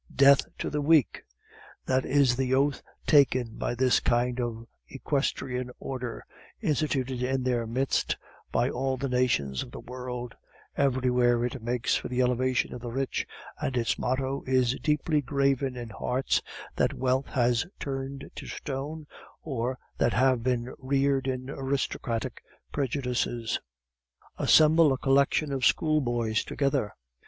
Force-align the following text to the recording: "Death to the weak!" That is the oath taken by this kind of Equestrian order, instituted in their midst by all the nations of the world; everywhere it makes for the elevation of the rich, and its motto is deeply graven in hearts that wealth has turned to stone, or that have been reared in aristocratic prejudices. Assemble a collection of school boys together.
"Death 0.15 0.41
to 0.57 0.71
the 0.71 0.81
weak!" 0.81 1.21
That 1.85 2.05
is 2.05 2.35
the 2.35 2.55
oath 2.55 2.81
taken 3.05 3.57
by 3.59 3.75
this 3.75 3.99
kind 3.99 4.39
of 4.41 4.65
Equestrian 4.89 5.69
order, 5.79 6.25
instituted 6.59 7.21
in 7.21 7.43
their 7.43 7.67
midst 7.67 8.17
by 8.51 8.67
all 8.67 8.97
the 8.97 9.07
nations 9.07 9.61
of 9.61 9.69
the 9.69 9.79
world; 9.79 10.33
everywhere 10.75 11.45
it 11.45 11.61
makes 11.61 11.95
for 11.97 12.07
the 12.07 12.19
elevation 12.19 12.73
of 12.73 12.81
the 12.81 12.89
rich, 12.89 13.27
and 13.61 13.77
its 13.77 13.99
motto 13.99 14.41
is 14.47 14.73
deeply 14.81 15.21
graven 15.21 15.77
in 15.77 15.89
hearts 15.91 16.41
that 16.77 16.95
wealth 16.95 17.27
has 17.27 17.67
turned 17.79 18.31
to 18.33 18.47
stone, 18.47 19.05
or 19.43 19.77
that 19.99 20.13
have 20.13 20.41
been 20.41 20.73
reared 20.79 21.27
in 21.27 21.47
aristocratic 21.47 22.41
prejudices. 22.71 23.59
Assemble 24.39 24.91
a 24.93 24.97
collection 24.97 25.51
of 25.53 25.63
school 25.63 26.01
boys 26.01 26.43
together. 26.43 26.95